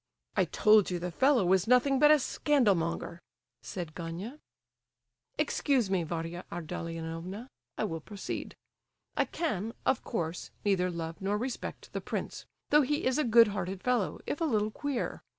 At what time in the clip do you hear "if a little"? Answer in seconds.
14.25-14.71